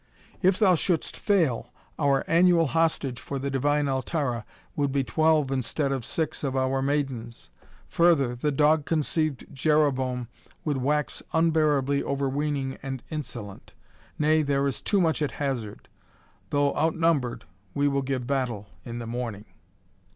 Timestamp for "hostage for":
2.65-3.37